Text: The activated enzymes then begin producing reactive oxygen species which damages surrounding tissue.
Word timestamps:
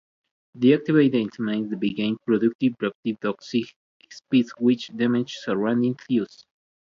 The 0.55 0.73
activated 0.73 1.29
enzymes 1.29 1.69
then 1.69 1.77
begin 1.77 2.17
producing 2.25 2.73
reactive 2.79 3.17
oxygen 3.23 3.69
species 4.09 4.51
which 4.57 4.87
damages 4.97 5.43
surrounding 5.43 5.93
tissue. 5.93 6.25